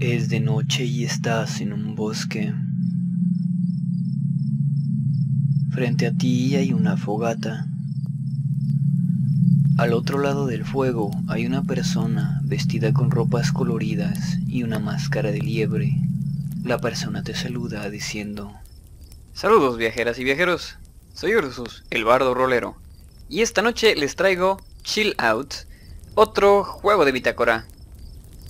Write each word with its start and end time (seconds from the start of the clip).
Es 0.00 0.30
de 0.30 0.40
noche 0.40 0.84
y 0.86 1.04
estás 1.04 1.60
en 1.60 1.74
un 1.74 1.94
bosque. 1.94 2.54
Frente 5.72 6.06
a 6.06 6.12
ti 6.16 6.56
hay 6.56 6.72
una 6.72 6.96
fogata. 6.96 7.66
Al 9.76 9.92
otro 9.92 10.18
lado 10.18 10.46
del 10.46 10.64
fuego 10.64 11.10
hay 11.28 11.44
una 11.44 11.64
persona 11.64 12.40
vestida 12.44 12.94
con 12.94 13.10
ropas 13.10 13.52
coloridas 13.52 14.38
y 14.46 14.62
una 14.62 14.78
máscara 14.78 15.32
de 15.32 15.40
liebre. 15.40 15.94
La 16.64 16.78
persona 16.78 17.22
te 17.22 17.34
saluda 17.34 17.90
diciendo, 17.90 18.54
Saludos 19.34 19.76
viajeras 19.76 20.18
y 20.18 20.24
viajeros, 20.24 20.78
soy 21.12 21.34
Ursus, 21.34 21.84
el 21.90 22.06
bardo 22.06 22.32
rolero, 22.32 22.74
y 23.28 23.42
esta 23.42 23.60
noche 23.60 23.94
les 23.96 24.16
traigo 24.16 24.56
Chill 24.82 25.14
Out, 25.18 25.52
otro 26.14 26.64
juego 26.64 27.04
de 27.04 27.12
bitácora. 27.12 27.66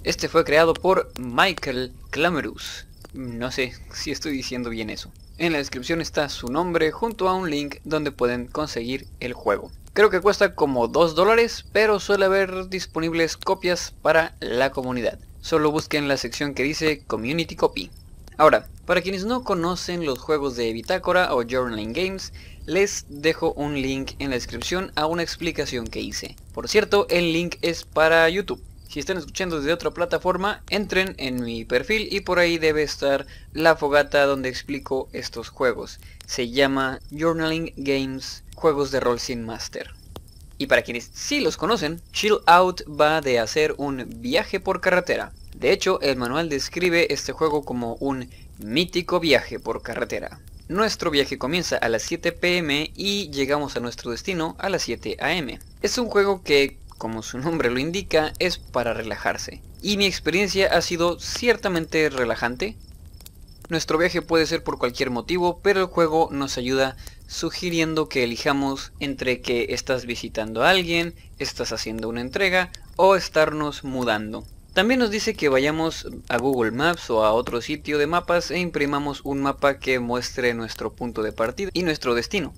Este 0.02 0.30
fue 0.30 0.44
creado 0.44 0.72
por 0.72 1.12
Michael 1.18 1.92
Clamerus, 2.08 2.86
no 3.12 3.52
sé 3.52 3.74
si 3.92 4.10
estoy 4.10 4.32
diciendo 4.32 4.70
bien 4.70 4.88
eso. 4.88 5.12
En 5.36 5.52
la 5.52 5.58
descripción 5.58 6.00
está 6.00 6.30
su 6.30 6.48
nombre 6.48 6.90
junto 6.90 7.28
a 7.28 7.34
un 7.34 7.50
link 7.50 7.76
donde 7.84 8.10
pueden 8.10 8.46
conseguir 8.46 9.06
el 9.20 9.34
juego. 9.34 9.70
Creo 9.92 10.08
que 10.08 10.22
cuesta 10.22 10.54
como 10.54 10.88
2 10.88 11.14
dólares, 11.14 11.66
pero 11.72 12.00
suele 12.00 12.24
haber 12.24 12.70
disponibles 12.70 13.36
copias 13.36 13.92
para 14.00 14.36
la 14.40 14.70
comunidad. 14.70 15.18
Solo 15.42 15.70
busquen 15.70 16.08
la 16.08 16.16
sección 16.16 16.54
que 16.54 16.62
dice 16.62 17.04
Community 17.06 17.54
Copy. 17.54 17.90
Ahora, 18.38 18.68
para 18.86 19.02
quienes 19.02 19.26
no 19.26 19.44
conocen 19.44 20.06
los 20.06 20.18
juegos 20.18 20.56
de 20.56 20.72
Bitácora 20.72 21.34
o 21.34 21.42
Journaling 21.42 21.92
Games, 21.92 22.32
les 22.64 23.04
dejo 23.10 23.52
un 23.52 23.74
link 23.74 24.12
en 24.18 24.30
la 24.30 24.36
descripción 24.36 24.92
a 24.94 25.04
una 25.04 25.22
explicación 25.22 25.86
que 25.86 26.00
hice. 26.00 26.36
Por 26.54 26.70
cierto, 26.70 27.06
el 27.10 27.34
link 27.34 27.56
es 27.60 27.84
para 27.84 28.26
YouTube. 28.30 28.62
Si 28.90 28.98
están 28.98 29.18
escuchando 29.18 29.58
desde 29.58 29.72
otra 29.72 29.92
plataforma, 29.92 30.64
entren 30.68 31.14
en 31.18 31.44
mi 31.44 31.64
perfil 31.64 32.08
y 32.10 32.22
por 32.22 32.40
ahí 32.40 32.58
debe 32.58 32.82
estar 32.82 33.24
la 33.52 33.76
fogata 33.76 34.26
donde 34.26 34.48
explico 34.48 35.08
estos 35.12 35.48
juegos. 35.48 36.00
Se 36.26 36.50
llama 36.50 36.98
Journaling 37.12 37.72
Games 37.76 38.42
Juegos 38.56 38.90
de 38.90 38.98
Rol 38.98 39.20
Master. 39.36 39.94
Y 40.58 40.66
para 40.66 40.82
quienes 40.82 41.08
sí 41.14 41.38
los 41.38 41.56
conocen, 41.56 42.02
Chill 42.10 42.38
Out 42.46 42.80
va 42.88 43.20
de 43.20 43.38
hacer 43.38 43.76
un 43.78 44.08
viaje 44.16 44.58
por 44.58 44.80
carretera. 44.80 45.30
De 45.54 45.70
hecho, 45.70 46.00
el 46.00 46.16
manual 46.16 46.48
describe 46.48 47.14
este 47.14 47.30
juego 47.30 47.64
como 47.64 47.94
un 48.00 48.28
mítico 48.58 49.20
viaje 49.20 49.60
por 49.60 49.82
carretera. 49.82 50.40
Nuestro 50.66 51.12
viaje 51.12 51.38
comienza 51.38 51.76
a 51.76 51.88
las 51.88 52.02
7 52.02 52.32
pm 52.32 52.90
y 52.96 53.30
llegamos 53.30 53.76
a 53.76 53.80
nuestro 53.80 54.10
destino 54.10 54.56
a 54.58 54.68
las 54.68 54.82
7 54.82 55.16
am. 55.20 55.60
Es 55.80 55.96
un 55.96 56.08
juego 56.08 56.42
que 56.42 56.79
como 57.00 57.22
su 57.22 57.38
nombre 57.38 57.70
lo 57.70 57.78
indica, 57.78 58.34
es 58.38 58.58
para 58.58 58.92
relajarse. 58.92 59.62
Y 59.80 59.96
mi 59.96 60.04
experiencia 60.04 60.66
ha 60.66 60.82
sido 60.82 61.18
ciertamente 61.18 62.10
relajante. 62.10 62.76
Nuestro 63.70 63.96
viaje 63.96 64.20
puede 64.20 64.44
ser 64.44 64.62
por 64.62 64.76
cualquier 64.76 65.08
motivo, 65.08 65.60
pero 65.62 65.80
el 65.80 65.86
juego 65.86 66.28
nos 66.30 66.58
ayuda 66.58 66.98
sugiriendo 67.26 68.10
que 68.10 68.22
elijamos 68.22 68.92
entre 69.00 69.40
que 69.40 69.68
estás 69.70 70.04
visitando 70.04 70.62
a 70.62 70.68
alguien, 70.68 71.14
estás 71.38 71.72
haciendo 71.72 72.06
una 72.06 72.20
entrega 72.20 72.70
o 72.96 73.16
estarnos 73.16 73.82
mudando. 73.82 74.44
También 74.74 75.00
nos 75.00 75.10
dice 75.10 75.32
que 75.32 75.48
vayamos 75.48 76.06
a 76.28 76.36
Google 76.36 76.72
Maps 76.72 77.08
o 77.08 77.24
a 77.24 77.32
otro 77.32 77.62
sitio 77.62 77.96
de 77.96 78.08
mapas 78.08 78.50
e 78.50 78.58
imprimamos 78.58 79.22
un 79.24 79.40
mapa 79.40 79.78
que 79.78 80.00
muestre 80.00 80.52
nuestro 80.52 80.92
punto 80.92 81.22
de 81.22 81.32
partida 81.32 81.70
y 81.72 81.82
nuestro 81.82 82.14
destino. 82.14 82.52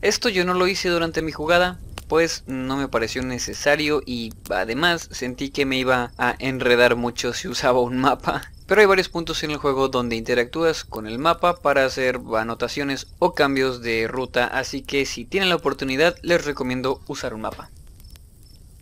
Esto 0.00 0.30
yo 0.30 0.46
no 0.46 0.54
lo 0.54 0.66
hice 0.66 0.88
durante 0.88 1.20
mi 1.20 1.32
jugada, 1.32 1.78
pues 2.08 2.44
no 2.46 2.76
me 2.76 2.88
pareció 2.88 3.22
necesario 3.22 4.02
y 4.04 4.32
además 4.50 5.08
sentí 5.10 5.50
que 5.50 5.66
me 5.66 5.78
iba 5.78 6.12
a 6.18 6.34
enredar 6.38 6.96
mucho 6.96 7.32
si 7.32 7.48
usaba 7.48 7.80
un 7.80 7.98
mapa. 7.98 8.50
Pero 8.66 8.80
hay 8.80 8.86
varios 8.86 9.08
puntos 9.08 9.44
en 9.44 9.52
el 9.52 9.58
juego 9.58 9.88
donde 9.88 10.16
interactúas 10.16 10.84
con 10.84 11.06
el 11.06 11.18
mapa 11.18 11.56
para 11.56 11.84
hacer 11.84 12.20
anotaciones 12.36 13.06
o 13.20 13.32
cambios 13.32 13.80
de 13.80 14.08
ruta, 14.08 14.46
así 14.46 14.82
que 14.82 15.06
si 15.06 15.24
tienen 15.24 15.48
la 15.48 15.56
oportunidad 15.56 16.16
les 16.22 16.44
recomiendo 16.44 17.00
usar 17.06 17.32
un 17.32 17.42
mapa. 17.42 17.70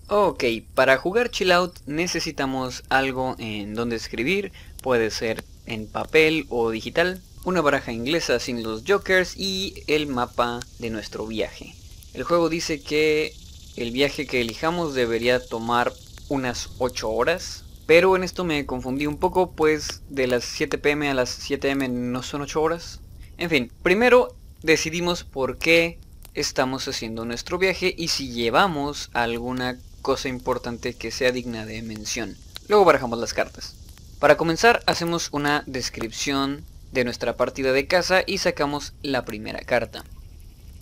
Ok, 0.08 0.44
para 0.74 0.96
jugar 0.96 1.30
Chill 1.30 1.52
Out 1.52 1.80
necesitamos 1.86 2.84
algo 2.88 3.36
en 3.38 3.74
donde 3.74 3.96
escribir, 3.96 4.52
puede 4.82 5.10
ser 5.10 5.44
en 5.66 5.86
papel 5.86 6.46
o 6.48 6.70
digital, 6.70 7.20
una 7.44 7.60
baraja 7.60 7.92
inglesa 7.92 8.38
sin 8.38 8.62
los 8.62 8.84
jokers 8.86 9.36
y 9.36 9.82
el 9.86 10.06
mapa 10.06 10.60
de 10.78 10.90
nuestro 10.90 11.26
viaje. 11.26 11.74
El 12.14 12.22
juego 12.22 12.48
dice 12.48 12.80
que 12.80 13.34
el 13.76 13.90
viaje 13.90 14.26
que 14.26 14.40
elijamos 14.40 14.94
debería 14.94 15.44
tomar 15.44 15.92
unas 16.28 16.70
8 16.78 17.10
horas. 17.10 17.64
Pero 17.86 18.16
en 18.16 18.22
esto 18.22 18.44
me 18.44 18.64
confundí 18.64 19.06
un 19.06 19.18
poco, 19.18 19.50
pues 19.50 20.00
de 20.08 20.26
las 20.26 20.44
7 20.44 20.78
pm 20.78 21.10
a 21.10 21.14
las 21.14 21.28
7 21.28 21.72
am 21.72 22.12
no 22.12 22.22
son 22.22 22.42
8 22.42 22.62
horas. 22.62 23.00
En 23.36 23.50
fin, 23.50 23.70
primero 23.82 24.34
decidimos 24.62 25.24
por 25.24 25.58
qué 25.58 25.98
estamos 26.34 26.88
haciendo 26.88 27.24
nuestro 27.24 27.58
viaje 27.58 27.94
y 27.96 28.08
si 28.08 28.32
llevamos 28.32 29.10
alguna 29.12 29.78
cosa 30.00 30.28
importante 30.28 30.94
que 30.94 31.10
sea 31.10 31.32
digna 31.32 31.66
de 31.66 31.82
mención. 31.82 32.36
Luego 32.68 32.84
barajamos 32.84 33.18
las 33.18 33.34
cartas. 33.34 33.74
Para 34.20 34.36
comenzar 34.36 34.82
hacemos 34.86 35.28
una 35.32 35.64
descripción 35.66 36.64
de 36.92 37.04
nuestra 37.04 37.36
partida 37.36 37.72
de 37.72 37.86
casa 37.86 38.22
y 38.24 38.38
sacamos 38.38 38.94
la 39.02 39.24
primera 39.24 39.60
carta. 39.60 40.04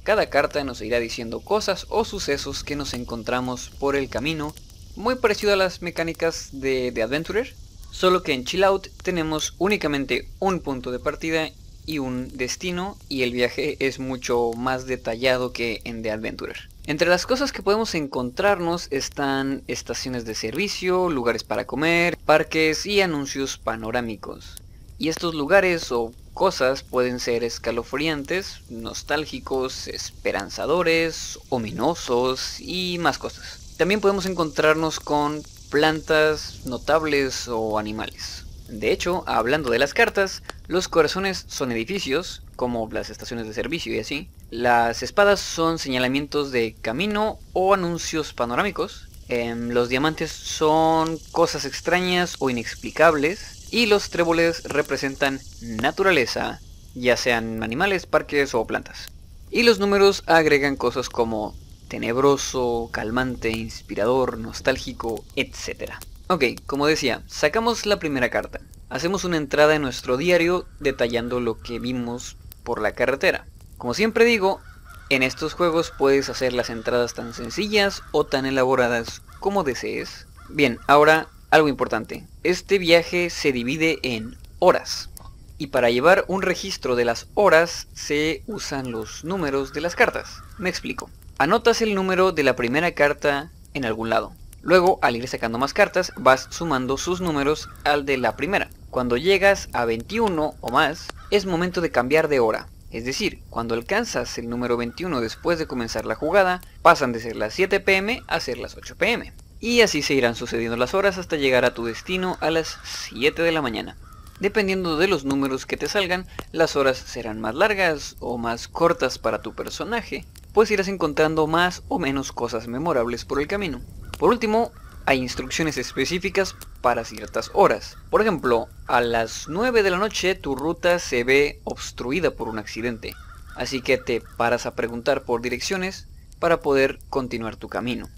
Cada 0.04 0.28
carta 0.30 0.64
nos 0.64 0.80
irá 0.80 0.98
diciendo 0.98 1.40
cosas 1.40 1.86
o 1.88 2.04
sucesos 2.04 2.64
que 2.64 2.74
nos 2.74 2.92
encontramos 2.92 3.70
por 3.78 3.94
el 3.94 4.08
camino, 4.08 4.52
muy 4.96 5.14
parecido 5.14 5.52
a 5.52 5.56
las 5.56 5.80
mecánicas 5.80 6.48
de 6.52 6.90
The 6.92 7.04
Adventurer, 7.04 7.54
solo 7.92 8.24
que 8.24 8.32
en 8.32 8.44
Chill 8.44 8.64
Out 8.64 8.88
tenemos 9.04 9.54
únicamente 9.58 10.28
un 10.40 10.58
punto 10.58 10.90
de 10.90 10.98
partida 10.98 11.50
y 11.86 12.00
un 12.00 12.36
destino 12.36 12.96
y 13.08 13.22
el 13.22 13.32
viaje 13.32 13.76
es 13.78 14.00
mucho 14.00 14.50
más 14.56 14.86
detallado 14.86 15.52
que 15.52 15.80
en 15.84 16.02
The 16.02 16.10
Adventurer. 16.10 16.68
Entre 16.86 17.08
las 17.08 17.24
cosas 17.24 17.52
que 17.52 17.62
podemos 17.62 17.94
encontrarnos 17.94 18.88
están 18.90 19.62
estaciones 19.68 20.24
de 20.24 20.34
servicio, 20.34 21.10
lugares 21.10 21.44
para 21.44 21.64
comer, 21.64 22.18
parques 22.26 22.86
y 22.86 23.00
anuncios 23.02 23.56
panorámicos. 23.56 24.60
Y 24.98 25.08
estos 25.08 25.34
lugares 25.34 25.92
o 25.92 26.12
cosas 26.34 26.82
pueden 26.82 27.20
ser 27.20 27.44
escalofriantes, 27.44 28.60
nostálgicos, 28.68 29.88
esperanzadores, 29.88 31.38
ominosos 31.48 32.60
y 32.60 32.98
más 32.98 33.18
cosas. 33.18 33.74
También 33.76 34.00
podemos 34.00 34.26
encontrarnos 34.26 35.00
con 35.00 35.42
plantas 35.70 36.60
notables 36.66 37.48
o 37.48 37.78
animales. 37.78 38.44
De 38.68 38.92
hecho, 38.92 39.24
hablando 39.26 39.70
de 39.70 39.78
las 39.78 39.94
cartas, 39.94 40.42
los 40.66 40.88
corazones 40.88 41.44
son 41.48 41.72
edificios, 41.72 42.42
como 42.56 42.88
las 42.90 43.10
estaciones 43.10 43.46
de 43.46 43.54
servicio 43.54 43.94
y 43.94 43.98
así. 43.98 44.28
Las 44.50 45.02
espadas 45.02 45.40
son 45.40 45.78
señalamientos 45.78 46.52
de 46.52 46.74
camino 46.80 47.38
o 47.52 47.74
anuncios 47.74 48.32
panorámicos. 48.32 49.08
Em, 49.28 49.70
los 49.70 49.88
diamantes 49.88 50.30
son 50.30 51.18
cosas 51.32 51.64
extrañas 51.64 52.36
o 52.38 52.50
inexplicables 52.50 53.61
y 53.72 53.86
los 53.86 54.10
tréboles 54.10 54.64
representan 54.64 55.40
naturaleza, 55.62 56.60
ya 56.94 57.16
sean 57.16 57.62
animales, 57.62 58.04
parques 58.06 58.54
o 58.54 58.66
plantas. 58.66 59.08
Y 59.50 59.62
los 59.62 59.78
números 59.78 60.22
agregan 60.26 60.76
cosas 60.76 61.08
como 61.08 61.56
tenebroso, 61.88 62.90
calmante, 62.92 63.50
inspirador, 63.50 64.36
nostálgico, 64.36 65.24
etc. 65.36 65.94
Ok, 66.28 66.44
como 66.66 66.86
decía, 66.86 67.22
sacamos 67.26 67.86
la 67.86 67.98
primera 67.98 68.28
carta. 68.28 68.60
Hacemos 68.90 69.24
una 69.24 69.38
entrada 69.38 69.74
en 69.74 69.82
nuestro 69.82 70.18
diario 70.18 70.66
detallando 70.78 71.40
lo 71.40 71.58
que 71.58 71.78
vimos 71.78 72.36
por 72.64 72.80
la 72.80 72.92
carretera. 72.92 73.46
Como 73.78 73.94
siempre 73.94 74.26
digo, 74.26 74.60
en 75.08 75.22
estos 75.22 75.54
juegos 75.54 75.94
puedes 75.96 76.28
hacer 76.28 76.52
las 76.52 76.68
entradas 76.68 77.14
tan 77.14 77.32
sencillas 77.32 78.02
o 78.12 78.26
tan 78.26 78.44
elaboradas 78.44 79.22
como 79.40 79.64
desees. 79.64 80.26
Bien, 80.50 80.78
ahora 80.88 81.28
algo 81.52 81.68
importante, 81.68 82.26
este 82.44 82.78
viaje 82.78 83.28
se 83.28 83.52
divide 83.52 83.98
en 84.02 84.36
horas. 84.58 85.10
Y 85.58 85.66
para 85.66 85.90
llevar 85.90 86.24
un 86.26 86.40
registro 86.40 86.96
de 86.96 87.04
las 87.04 87.28
horas 87.34 87.88
se 87.92 88.42
usan 88.46 88.90
los 88.90 89.22
números 89.22 89.74
de 89.74 89.82
las 89.82 89.94
cartas. 89.94 90.38
Me 90.56 90.70
explico. 90.70 91.10
Anotas 91.36 91.82
el 91.82 91.94
número 91.94 92.32
de 92.32 92.42
la 92.42 92.56
primera 92.56 92.92
carta 92.92 93.52
en 93.74 93.84
algún 93.84 94.08
lado. 94.08 94.32
Luego, 94.62 94.98
al 95.02 95.14
ir 95.14 95.28
sacando 95.28 95.58
más 95.58 95.74
cartas, 95.74 96.14
vas 96.16 96.48
sumando 96.50 96.96
sus 96.96 97.20
números 97.20 97.68
al 97.84 98.06
de 98.06 98.16
la 98.16 98.34
primera. 98.34 98.70
Cuando 98.88 99.18
llegas 99.18 99.68
a 99.74 99.84
21 99.84 100.54
o 100.58 100.70
más, 100.70 101.08
es 101.30 101.44
momento 101.44 101.82
de 101.82 101.90
cambiar 101.90 102.28
de 102.28 102.40
hora. 102.40 102.66
Es 102.90 103.04
decir, 103.04 103.42
cuando 103.50 103.74
alcanzas 103.74 104.38
el 104.38 104.48
número 104.48 104.78
21 104.78 105.20
después 105.20 105.58
de 105.58 105.66
comenzar 105.66 106.06
la 106.06 106.14
jugada, 106.14 106.62
pasan 106.80 107.12
de 107.12 107.20
ser 107.20 107.36
las 107.36 107.52
7 107.52 107.80
pm 107.80 108.22
a 108.26 108.40
ser 108.40 108.56
las 108.56 108.74
8 108.74 108.96
pm. 108.96 109.34
Y 109.62 109.80
así 109.82 110.02
se 110.02 110.14
irán 110.14 110.34
sucediendo 110.34 110.76
las 110.76 110.92
horas 110.92 111.18
hasta 111.18 111.36
llegar 111.36 111.64
a 111.64 111.72
tu 111.72 111.84
destino 111.84 112.36
a 112.40 112.50
las 112.50 112.78
7 112.82 113.42
de 113.42 113.52
la 113.52 113.62
mañana. 113.62 113.96
Dependiendo 114.40 114.96
de 114.96 115.06
los 115.06 115.24
números 115.24 115.66
que 115.66 115.76
te 115.76 115.86
salgan, 115.86 116.26
las 116.50 116.74
horas 116.74 116.98
serán 116.98 117.40
más 117.40 117.54
largas 117.54 118.16
o 118.18 118.38
más 118.38 118.66
cortas 118.66 119.20
para 119.20 119.40
tu 119.40 119.54
personaje, 119.54 120.24
pues 120.52 120.72
irás 120.72 120.88
encontrando 120.88 121.46
más 121.46 121.84
o 121.86 122.00
menos 122.00 122.32
cosas 122.32 122.66
memorables 122.66 123.24
por 123.24 123.40
el 123.40 123.46
camino. 123.46 123.80
Por 124.18 124.30
último, 124.30 124.72
hay 125.06 125.18
instrucciones 125.18 125.78
específicas 125.78 126.56
para 126.80 127.04
ciertas 127.04 127.52
horas. 127.54 127.96
Por 128.10 128.20
ejemplo, 128.20 128.66
a 128.88 129.00
las 129.00 129.46
9 129.48 129.84
de 129.84 129.90
la 129.90 129.98
noche 129.98 130.34
tu 130.34 130.56
ruta 130.56 130.98
se 130.98 131.22
ve 131.22 131.60
obstruida 131.62 132.32
por 132.32 132.48
un 132.48 132.58
accidente, 132.58 133.14
así 133.54 133.80
que 133.80 133.96
te 133.96 134.22
paras 134.36 134.66
a 134.66 134.74
preguntar 134.74 135.22
por 135.22 135.40
direcciones 135.40 136.08
para 136.40 136.60
poder 136.62 136.98
continuar 137.10 137.54
tu 137.54 137.68
camino. 137.68 138.08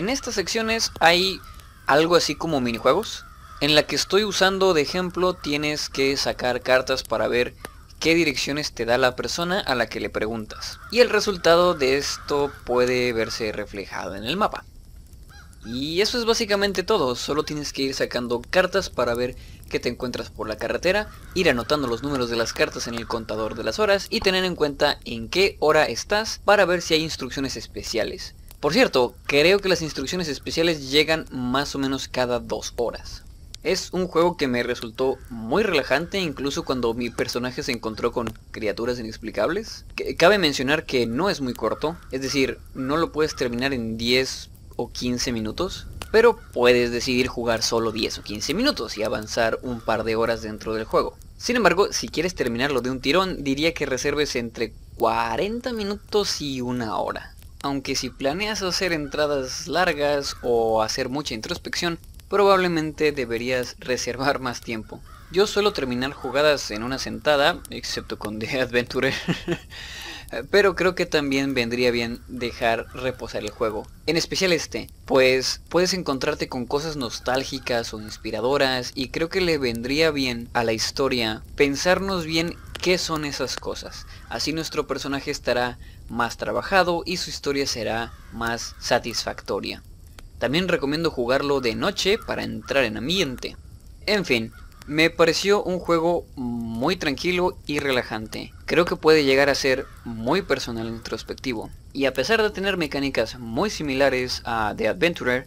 En 0.00 0.08
estas 0.08 0.36
secciones 0.36 0.92
hay 0.98 1.42
algo 1.86 2.16
así 2.16 2.34
como 2.34 2.62
minijuegos, 2.62 3.26
en 3.60 3.74
la 3.74 3.82
que 3.82 3.96
estoy 3.96 4.24
usando 4.24 4.72
de 4.72 4.80
ejemplo 4.80 5.34
tienes 5.34 5.90
que 5.90 6.16
sacar 6.16 6.62
cartas 6.62 7.02
para 7.02 7.28
ver 7.28 7.52
qué 7.98 8.14
direcciones 8.14 8.72
te 8.72 8.86
da 8.86 8.96
la 8.96 9.14
persona 9.14 9.60
a 9.60 9.74
la 9.74 9.90
que 9.90 10.00
le 10.00 10.08
preguntas. 10.08 10.80
Y 10.90 11.00
el 11.00 11.10
resultado 11.10 11.74
de 11.74 11.98
esto 11.98 12.50
puede 12.64 13.12
verse 13.12 13.52
reflejado 13.52 14.14
en 14.14 14.24
el 14.24 14.38
mapa. 14.38 14.64
Y 15.66 16.00
eso 16.00 16.18
es 16.18 16.24
básicamente 16.24 16.82
todo, 16.82 17.14
solo 17.14 17.42
tienes 17.42 17.74
que 17.74 17.82
ir 17.82 17.94
sacando 17.94 18.40
cartas 18.48 18.88
para 18.88 19.14
ver 19.14 19.36
qué 19.68 19.80
te 19.80 19.90
encuentras 19.90 20.30
por 20.30 20.48
la 20.48 20.56
carretera, 20.56 21.10
ir 21.34 21.50
anotando 21.50 21.86
los 21.88 22.02
números 22.02 22.30
de 22.30 22.36
las 22.36 22.54
cartas 22.54 22.88
en 22.88 22.94
el 22.94 23.06
contador 23.06 23.54
de 23.54 23.64
las 23.64 23.78
horas 23.78 24.06
y 24.08 24.20
tener 24.20 24.46
en 24.46 24.56
cuenta 24.56 24.98
en 25.04 25.28
qué 25.28 25.58
hora 25.60 25.84
estás 25.84 26.40
para 26.42 26.64
ver 26.64 26.80
si 26.80 26.94
hay 26.94 27.02
instrucciones 27.02 27.56
especiales. 27.56 28.34
Por 28.60 28.74
cierto, 28.74 29.14
creo 29.24 29.58
que 29.58 29.70
las 29.70 29.80
instrucciones 29.80 30.28
especiales 30.28 30.90
llegan 30.90 31.24
más 31.32 31.74
o 31.74 31.78
menos 31.78 32.08
cada 32.08 32.40
dos 32.40 32.74
horas. 32.76 33.24
Es 33.62 33.88
un 33.92 34.06
juego 34.06 34.36
que 34.36 34.48
me 34.48 34.62
resultó 34.62 35.16
muy 35.30 35.62
relajante 35.62 36.20
incluso 36.20 36.62
cuando 36.62 36.92
mi 36.92 37.08
personaje 37.08 37.62
se 37.62 37.72
encontró 37.72 38.12
con 38.12 38.30
criaturas 38.50 38.98
inexplicables. 38.98 39.86
cabe 40.18 40.36
mencionar 40.36 40.84
que 40.84 41.06
no 41.06 41.30
es 41.30 41.40
muy 41.40 41.54
corto, 41.54 41.96
es 42.10 42.20
decir, 42.20 42.58
no 42.74 42.98
lo 42.98 43.12
puedes 43.12 43.34
terminar 43.34 43.72
en 43.72 43.96
10 43.96 44.50
o 44.76 44.90
15 44.90 45.32
minutos, 45.32 45.86
pero 46.12 46.38
puedes 46.52 46.90
decidir 46.90 47.28
jugar 47.28 47.62
solo 47.62 47.92
10 47.92 48.18
o 48.18 48.22
15 48.22 48.52
minutos 48.52 48.98
y 48.98 49.02
avanzar 49.02 49.58
un 49.62 49.80
par 49.80 50.04
de 50.04 50.16
horas 50.16 50.42
dentro 50.42 50.74
del 50.74 50.84
juego. 50.84 51.16
Sin 51.38 51.56
embargo, 51.56 51.94
si 51.94 52.08
quieres 52.08 52.34
terminarlo 52.34 52.82
de 52.82 52.90
un 52.90 53.00
tirón, 53.00 53.42
diría 53.42 53.72
que 53.72 53.86
reserves 53.86 54.36
entre 54.36 54.74
40 54.98 55.72
minutos 55.72 56.42
y 56.42 56.60
una 56.60 56.98
hora. 56.98 57.34
Aunque 57.62 57.94
si 57.94 58.08
planeas 58.08 58.62
hacer 58.62 58.92
entradas 58.92 59.68
largas 59.68 60.36
o 60.42 60.82
hacer 60.82 61.08
mucha 61.10 61.34
introspección, 61.34 61.98
probablemente 62.28 63.12
deberías 63.12 63.76
reservar 63.80 64.38
más 64.38 64.60
tiempo. 64.60 65.00
Yo 65.32 65.46
suelo 65.46 65.72
terminar 65.72 66.12
jugadas 66.12 66.70
en 66.70 66.82
una 66.82 66.98
sentada, 66.98 67.60
excepto 67.70 68.18
con 68.18 68.38
The 68.38 68.60
Adventure, 68.62 69.12
pero 70.50 70.74
creo 70.74 70.94
que 70.94 71.06
también 71.06 71.54
vendría 71.54 71.90
bien 71.90 72.20
dejar 72.28 72.86
reposar 72.94 73.42
el 73.42 73.50
juego. 73.50 73.86
En 74.06 74.16
especial 74.16 74.52
este, 74.52 74.88
pues 75.04 75.60
puedes 75.68 75.92
encontrarte 75.92 76.48
con 76.48 76.66
cosas 76.66 76.96
nostálgicas 76.96 77.92
o 77.92 78.00
inspiradoras 78.00 78.92
y 78.94 79.10
creo 79.10 79.28
que 79.28 79.40
le 79.40 79.58
vendría 79.58 80.10
bien 80.10 80.48
a 80.52 80.64
la 80.64 80.72
historia 80.72 81.42
pensarnos 81.56 82.24
bien 82.24 82.56
qué 82.80 82.98
son 82.98 83.24
esas 83.24 83.56
cosas. 83.56 84.06
Así 84.28 84.52
nuestro 84.52 84.86
personaje 84.86 85.30
estará 85.30 85.78
más 86.08 86.36
trabajado 86.36 87.02
y 87.04 87.18
su 87.18 87.30
historia 87.30 87.66
será 87.66 88.12
más 88.32 88.74
satisfactoria. 88.78 89.82
También 90.38 90.68
recomiendo 90.68 91.10
jugarlo 91.10 91.60
de 91.60 91.74
noche 91.74 92.18
para 92.18 92.42
entrar 92.42 92.84
en 92.84 92.96
ambiente. 92.96 93.56
En 94.06 94.24
fin, 94.24 94.52
me 94.86 95.10
pareció 95.10 95.62
un 95.62 95.78
juego 95.78 96.24
muy 96.34 96.96
tranquilo 96.96 97.58
y 97.66 97.78
relajante. 97.78 98.52
Creo 98.64 98.86
que 98.86 98.96
puede 98.96 99.24
llegar 99.24 99.50
a 99.50 99.54
ser 99.54 99.86
muy 100.04 100.42
personal 100.42 100.86
e 100.86 100.90
introspectivo. 100.90 101.70
Y 101.92 102.06
a 102.06 102.14
pesar 102.14 102.42
de 102.42 102.50
tener 102.50 102.76
mecánicas 102.76 103.38
muy 103.38 103.68
similares 103.68 104.42
a 104.44 104.74
The 104.76 104.88
Adventurer, 104.88 105.46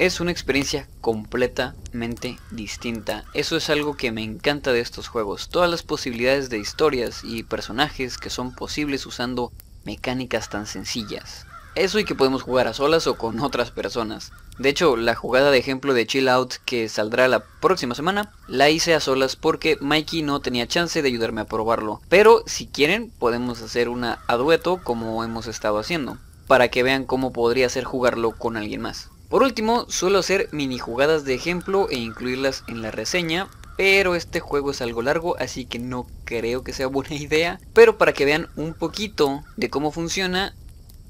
es 0.00 0.18
una 0.18 0.30
experiencia 0.30 0.88
completamente 1.02 2.38
distinta. 2.50 3.26
Eso 3.34 3.58
es 3.58 3.68
algo 3.68 3.98
que 3.98 4.12
me 4.12 4.22
encanta 4.24 4.72
de 4.72 4.80
estos 4.80 5.08
juegos. 5.08 5.50
Todas 5.50 5.70
las 5.70 5.82
posibilidades 5.82 6.48
de 6.48 6.56
historias 6.56 7.20
y 7.22 7.42
personajes 7.42 8.16
que 8.16 8.30
son 8.30 8.54
posibles 8.54 9.04
usando 9.04 9.52
mecánicas 9.84 10.48
tan 10.48 10.66
sencillas. 10.66 11.44
Eso 11.74 11.98
y 11.98 12.06
que 12.06 12.14
podemos 12.14 12.40
jugar 12.40 12.66
a 12.66 12.72
solas 12.72 13.06
o 13.06 13.18
con 13.18 13.40
otras 13.40 13.72
personas. 13.72 14.32
De 14.58 14.70
hecho, 14.70 14.96
la 14.96 15.14
jugada 15.14 15.50
de 15.50 15.58
ejemplo 15.58 15.92
de 15.92 16.06
Chill 16.06 16.30
Out 16.30 16.54
que 16.64 16.88
saldrá 16.88 17.28
la 17.28 17.44
próxima 17.60 17.94
semana, 17.94 18.32
la 18.48 18.70
hice 18.70 18.94
a 18.94 19.00
solas 19.00 19.36
porque 19.36 19.76
Mikey 19.82 20.22
no 20.22 20.40
tenía 20.40 20.66
chance 20.66 21.02
de 21.02 21.08
ayudarme 21.08 21.42
a 21.42 21.46
probarlo. 21.46 22.00
Pero 22.08 22.42
si 22.46 22.66
quieren, 22.66 23.12
podemos 23.18 23.60
hacer 23.60 23.90
una 23.90 24.20
a 24.28 24.36
dueto 24.36 24.80
como 24.82 25.22
hemos 25.24 25.46
estado 25.46 25.78
haciendo, 25.78 26.16
para 26.46 26.68
que 26.68 26.82
vean 26.82 27.04
cómo 27.04 27.34
podría 27.34 27.68
ser 27.68 27.84
jugarlo 27.84 28.32
con 28.32 28.56
alguien 28.56 28.80
más. 28.80 29.09
Por 29.30 29.44
último, 29.44 29.86
suelo 29.88 30.18
hacer 30.18 30.48
mini 30.50 30.80
jugadas 30.80 31.24
de 31.24 31.34
ejemplo 31.34 31.88
e 31.88 31.94
incluirlas 31.94 32.64
en 32.66 32.82
la 32.82 32.90
reseña, 32.90 33.48
pero 33.76 34.16
este 34.16 34.40
juego 34.40 34.72
es 34.72 34.82
algo 34.82 35.02
largo, 35.02 35.36
así 35.38 35.66
que 35.66 35.78
no 35.78 36.08
creo 36.24 36.64
que 36.64 36.72
sea 36.72 36.88
buena 36.88 37.14
idea. 37.14 37.60
Pero 37.72 37.96
para 37.96 38.12
que 38.12 38.24
vean 38.24 38.48
un 38.56 38.74
poquito 38.74 39.44
de 39.56 39.70
cómo 39.70 39.92
funciona, 39.92 40.56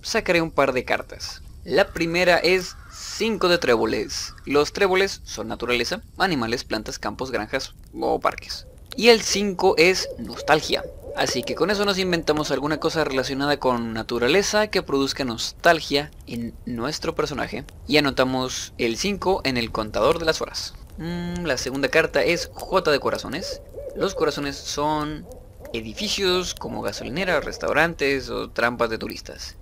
sacaré 0.02 0.42
un 0.42 0.50
par 0.50 0.74
de 0.74 0.84
cartas. 0.84 1.42
La 1.64 1.94
primera 1.94 2.36
es 2.36 2.76
5 2.92 3.48
de 3.48 3.56
tréboles. 3.56 4.34
Los 4.44 4.74
tréboles 4.74 5.22
son 5.24 5.48
naturaleza, 5.48 6.02
animales, 6.18 6.64
plantas, 6.64 6.98
campos, 6.98 7.30
granjas 7.30 7.72
o 7.98 8.20
parques. 8.20 8.66
Y 8.96 9.08
el 9.08 9.22
5 9.22 9.76
es 9.78 10.10
nostalgia. 10.18 10.84
Así 11.20 11.42
que 11.42 11.54
con 11.54 11.70
eso 11.70 11.84
nos 11.84 11.98
inventamos 11.98 12.50
alguna 12.50 12.80
cosa 12.80 13.04
relacionada 13.04 13.58
con 13.58 13.92
naturaleza 13.92 14.68
que 14.68 14.82
produzca 14.82 15.22
nostalgia 15.22 16.10
en 16.26 16.54
nuestro 16.64 17.14
personaje. 17.14 17.66
Y 17.86 17.98
anotamos 17.98 18.72
el 18.78 18.96
5 18.96 19.42
en 19.44 19.58
el 19.58 19.70
contador 19.70 20.18
de 20.18 20.24
las 20.24 20.40
horas. 20.40 20.72
Mm, 20.96 21.44
la 21.44 21.58
segunda 21.58 21.88
carta 21.88 22.24
es 22.24 22.50
J 22.54 22.90
de 22.90 23.00
corazones. 23.00 23.60
Los 23.94 24.14
corazones 24.14 24.56
son 24.56 25.26
edificios 25.74 26.54
como 26.54 26.80
gasolineras, 26.80 27.44
restaurantes 27.44 28.30
o 28.30 28.48
trampas 28.48 28.88
de 28.88 28.96
turistas. 28.96 29.58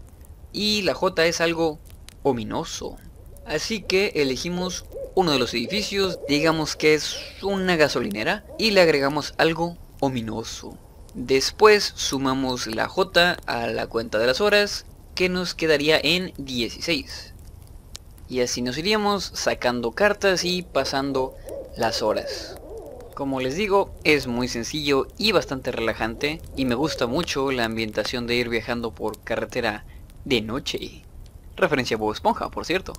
Y 0.53 0.83
la 0.83 0.95
J 0.95 1.27
es 1.27 1.41
algo 1.41 1.81
ominoso. 2.23 2.99
Así 3.45 3.83
que 3.83 4.13
elegimos 4.15 4.85
uno 5.17 5.33
de 5.33 5.41
los 5.41 5.53
edificios, 5.55 6.21
digamos 6.29 6.77
que 6.77 6.95
es 6.95 7.17
una 7.43 7.75
gasolinera, 7.75 8.45
y 8.59 8.71
le 8.71 8.81
agregamos 8.81 9.35
algo 9.39 9.77
ominoso. 9.99 10.79
Después 11.21 11.95
sumamos 11.97 12.69
la 12.69 12.87
J 12.87 13.39
a 13.47 13.67
la 13.67 13.89
cuenta 13.89 14.19
de 14.19 14.29
las 14.29 14.41
horas, 14.41 14.87
que 15.17 15.29
nos 15.29 15.57
quedaría 15.57 15.99
en 16.01 16.33
16. 16.39 17.35
Y 18.29 18.41
así 18.41 18.63
nos 18.63 18.79
iríamos 18.79 19.33
sacando 19.35 19.91
cartas 19.91 20.45
y 20.45 20.63
pasando 20.63 21.35
las 21.77 22.03
horas. 22.03 22.55
Como 23.17 23.41
les 23.41 23.57
digo, 23.57 23.91
es 24.05 24.29
muy 24.29 24.47
sencillo 24.47 25.09
y 25.19 25.33
bastante 25.33 25.73
relajante, 25.73 26.41
y 26.55 26.67
me 26.67 26.77
gusta 26.77 27.09
mucho 27.09 27.51
la 27.51 27.65
ambientación 27.65 28.29
de 28.29 28.37
ir 28.37 28.49
viajando 28.49 28.93
por 28.93 29.21
carretera 29.25 29.85
de 30.25 30.41
noche. 30.41 31.03
Referencia 31.57 31.97
a 31.97 31.99
Bob 31.99 32.13
Esponja, 32.13 32.49
por 32.49 32.65
cierto. 32.65 32.93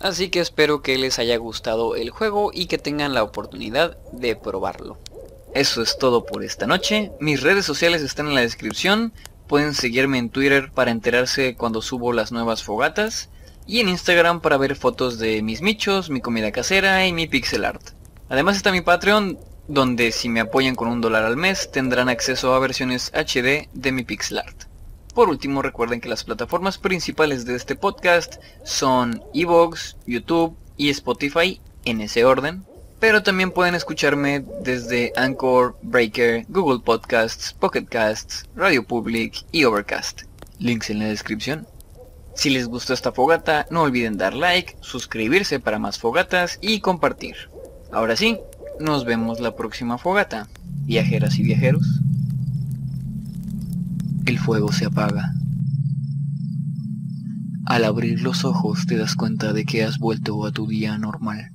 Así 0.00 0.30
que 0.30 0.40
espero 0.40 0.82
que 0.82 0.98
les 0.98 1.20
haya 1.20 1.36
gustado 1.36 1.94
el 1.94 2.10
juego 2.10 2.50
y 2.52 2.66
que 2.66 2.78
tengan 2.78 3.14
la 3.14 3.22
oportunidad 3.22 3.98
de 4.10 4.34
probarlo. 4.34 4.98
Eso 5.54 5.82
es 5.82 5.98
todo 5.98 6.24
por 6.24 6.42
esta 6.42 6.66
noche. 6.66 7.12
Mis 7.20 7.42
redes 7.42 7.66
sociales 7.66 8.00
están 8.00 8.26
en 8.26 8.34
la 8.34 8.40
descripción. 8.40 9.12
Pueden 9.48 9.74
seguirme 9.74 10.16
en 10.16 10.30
Twitter 10.30 10.72
para 10.72 10.90
enterarse 10.90 11.56
cuando 11.56 11.82
subo 11.82 12.14
las 12.14 12.32
nuevas 12.32 12.62
fogatas. 12.62 13.28
Y 13.66 13.80
en 13.80 13.90
Instagram 13.90 14.40
para 14.40 14.56
ver 14.56 14.76
fotos 14.76 15.18
de 15.18 15.42
mis 15.42 15.60
michos, 15.60 16.08
mi 16.08 16.22
comida 16.22 16.52
casera 16.52 17.06
y 17.06 17.12
mi 17.12 17.26
pixel 17.26 17.66
art. 17.66 17.90
Además 18.30 18.56
está 18.56 18.72
mi 18.72 18.80
Patreon, 18.80 19.38
donde 19.68 20.10
si 20.10 20.30
me 20.30 20.40
apoyan 20.40 20.74
con 20.74 20.88
un 20.88 21.02
dólar 21.02 21.24
al 21.24 21.36
mes 21.36 21.70
tendrán 21.70 22.08
acceso 22.08 22.54
a 22.54 22.58
versiones 22.58 23.12
HD 23.14 23.68
de 23.74 23.92
mi 23.92 24.04
pixel 24.04 24.38
art. 24.38 24.64
Por 25.14 25.28
último, 25.28 25.60
recuerden 25.60 26.00
que 26.00 26.08
las 26.08 26.24
plataformas 26.24 26.78
principales 26.78 27.44
de 27.44 27.56
este 27.56 27.76
podcast 27.76 28.36
son 28.64 29.22
Evox, 29.34 29.98
YouTube 30.06 30.56
y 30.78 30.88
Spotify 30.88 31.60
en 31.84 32.00
ese 32.00 32.24
orden. 32.24 32.64
Pero 33.02 33.24
también 33.24 33.50
pueden 33.50 33.74
escucharme 33.74 34.44
desde 34.62 35.12
Anchor, 35.16 35.76
Breaker, 35.82 36.46
Google 36.48 36.78
Podcasts, 36.84 37.52
Pocket 37.52 37.86
Casts, 37.86 38.48
Radio 38.54 38.86
Public 38.86 39.44
y 39.50 39.64
Overcast. 39.64 40.22
Links 40.60 40.88
en 40.88 41.00
la 41.00 41.06
descripción. 41.06 41.66
Si 42.36 42.48
les 42.48 42.68
gustó 42.68 42.94
esta 42.94 43.10
fogata, 43.10 43.66
no 43.70 43.82
olviden 43.82 44.18
dar 44.18 44.34
like, 44.34 44.76
suscribirse 44.82 45.58
para 45.58 45.80
más 45.80 45.98
fogatas 45.98 46.60
y 46.62 46.78
compartir. 46.78 47.34
Ahora 47.90 48.14
sí, 48.14 48.38
nos 48.78 49.04
vemos 49.04 49.40
la 49.40 49.56
próxima 49.56 49.98
fogata. 49.98 50.46
Viajeras 50.84 51.40
y 51.40 51.42
viajeros 51.42 51.84
el 54.26 54.38
fuego 54.38 54.70
se 54.70 54.86
apaga. 54.86 55.34
Al 57.66 57.84
abrir 57.84 58.22
los 58.22 58.44
ojos 58.44 58.86
te 58.86 58.96
das 58.96 59.16
cuenta 59.16 59.52
de 59.52 59.64
que 59.64 59.82
has 59.82 59.98
vuelto 59.98 60.46
a 60.46 60.52
tu 60.52 60.68
día 60.68 60.96
normal. 60.98 61.50